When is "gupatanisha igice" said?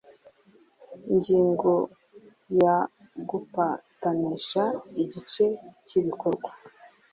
3.29-5.45